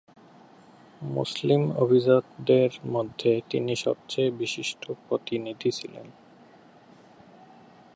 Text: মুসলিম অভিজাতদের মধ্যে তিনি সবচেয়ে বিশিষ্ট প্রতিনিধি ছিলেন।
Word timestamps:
মুসলিম 1.01 1.61
অভিজাতদের 1.77 2.71
মধ্যে 2.85 3.31
তিনি 3.49 3.73
সবচেয়ে 3.75 4.29
বিশিষ্ট 4.31 4.83
প্রতিনিধি 5.07 5.69
ছিলেন। 5.71 6.07